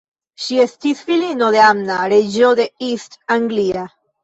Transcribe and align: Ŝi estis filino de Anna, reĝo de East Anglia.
Ŝi 0.45 0.55
estis 0.63 1.03
filino 1.09 1.51
de 1.57 1.61
Anna, 1.67 1.99
reĝo 2.15 2.51
de 2.63 2.67
East 2.91 3.21
Anglia. 3.39 3.89